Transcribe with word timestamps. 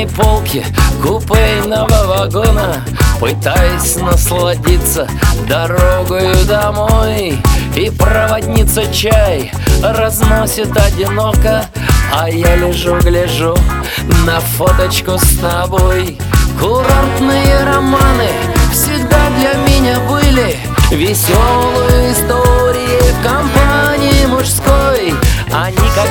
верхней 0.00 0.06
полке 0.06 0.64
купейного 1.02 2.06
вагона. 2.06 2.84
Пытаясь 3.18 3.96
насладиться 3.96 5.06
дорогою 5.46 6.34
домой 6.46 7.38
И 7.76 7.90
проводница 7.90 8.90
чай 8.92 9.52
разносит 9.82 10.74
одиноко. 10.76 11.66
А 12.12 12.28
я 12.28 12.56
лежу, 12.56 12.98
гляжу 13.00 13.54
на 14.26 14.40
фоточку 14.40 15.18
с 15.18 15.38
тобой. 15.38 16.18
Курортные 16.58 17.64
романы 17.64 18.28
всегда 18.72 19.18
для 19.38 19.54
меня 19.68 19.98
были 20.08 20.56
Веселые 20.90 22.12
истории 22.12 23.12
в 23.12 23.22
компании 23.22 24.26
мужской. 24.26 25.14
Они 25.52 25.76
как 25.94 26.08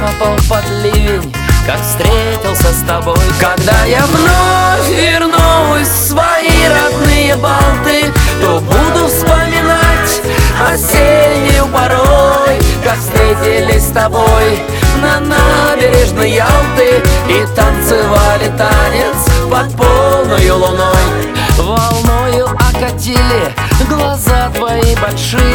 попал 0.00 0.36
под 0.48 0.68
ливень, 0.82 1.32
как 1.66 1.80
встретился 1.80 2.72
с 2.72 2.82
тобой 2.86 3.18
Когда 3.38 3.84
я 3.84 4.04
вновь 4.06 4.88
вернусь 4.88 5.88
в 5.88 6.08
свои 6.08 6.68
родные 6.68 7.36
балты 7.36 8.12
То 8.40 8.60
буду 8.60 9.06
вспоминать 9.06 10.20
осеннюю 10.66 11.66
порой 11.66 12.58
Как 12.82 12.98
встретились 12.98 13.88
с 13.88 13.92
тобой 13.92 14.62
на 15.00 15.20
набережной 15.20 16.32
Ялты 16.32 17.02
И 17.28 17.46
танцевали 17.54 18.50
танец 18.56 19.30
под 19.50 19.74
полной 19.76 20.50
луной. 20.50 21.34
Волною 21.58 22.46
окатили 22.46 23.52
глаза 23.88 24.50
твои 24.54 24.94
большие 24.96 25.49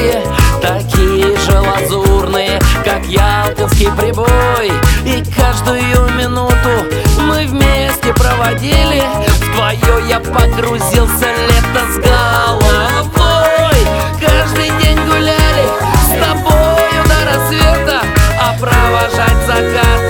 ялтинский 3.66 3.91
прибой. 3.91 4.71
И 5.05 5.23
каждую 5.35 6.11
минуту 6.16 6.85
мы 7.21 7.45
вместе 7.47 8.13
проводили. 8.13 9.03
В 9.27 9.55
твое 9.55 10.09
я 10.09 10.19
погрузился 10.19 11.27
лето 11.47 11.81
с 11.91 11.97
головой. 11.97 12.61
Каждый 14.19 14.69
день 14.81 14.99
гуляли 15.05 15.66
с 16.03 16.09
тобою 16.09 17.03
до 17.05 17.25
рассвета 17.25 18.02
А 18.39 18.55
провожать 18.59 19.45
закат 19.45 20.02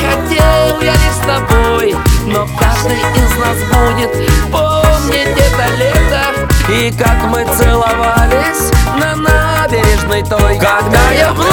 хотел 0.00 0.80
я 0.80 0.92
лишь 0.92 1.14
с 1.14 1.26
тобой. 1.26 1.94
Но 2.26 2.46
каждый 2.58 2.98
из 2.98 3.36
нас 3.38 3.58
будет 3.72 4.12
помнить 4.50 5.36
это 5.36 5.76
лето. 5.76 6.72
И 6.72 6.92
как 6.92 7.24
мы 7.24 7.44
целовались 7.56 8.70
на 8.98 9.16
набережной 9.16 10.22
той 10.22 10.58
Когда 10.58 11.10
я 11.12 11.32
вновь 11.32 11.49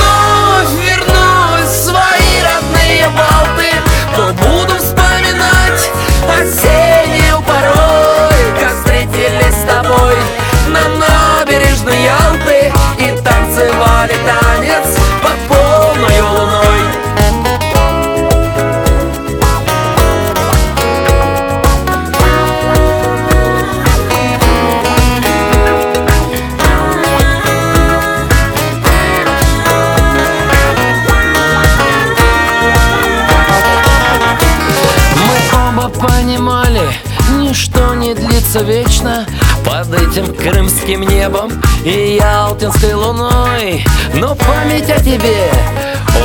длится 38.58 38.64
вечно 38.64 39.26
Под 39.66 39.94
этим 39.94 40.34
крымским 40.34 41.02
небом 41.02 41.52
и 41.84 42.20
ялтинской 42.22 42.94
луной. 42.94 43.86
Но 44.14 44.36
память 44.36 44.90
о 44.90 45.00
тебе 45.00 45.52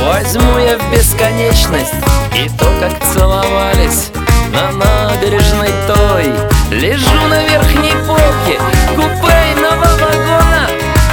возьму 0.05 0.57
я 0.59 0.77
в 0.77 0.91
бесконечность 0.91 1.93
И 2.35 2.49
то, 2.57 2.65
как 2.79 2.93
целовались 3.13 4.11
на 4.51 4.71
набережной 4.71 5.69
той. 5.87 6.33
Лежу 6.71 7.27
на 7.29 7.43
верхней 7.43 7.93
полке 8.07 8.59
купейного 8.95 9.85
вагона 9.99 10.69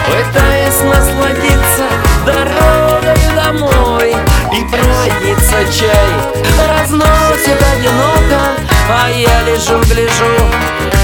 Пытаясь 0.06 0.80
насладиться 0.82 1.86
дорогой 2.24 3.34
домой. 3.34 4.16
И 4.52 4.64
проводница 4.64 5.78
чай 5.78 6.40
разносит 6.68 7.62
одиноко 7.62 8.54
А 8.88 9.10
я 9.10 9.42
лежу, 9.42 9.78
гляжу 9.92 10.39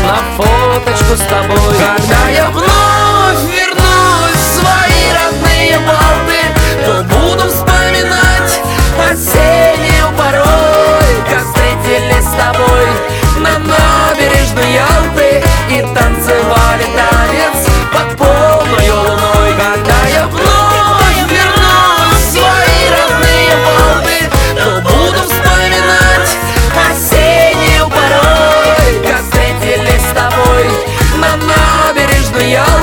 на 0.06 0.22
фоточку 0.36 1.16
с 1.16 1.26
тобой. 1.26 1.58
Когда 1.78 2.28
я 2.28 2.50
вновь 2.50 3.05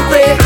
away. 0.08 0.43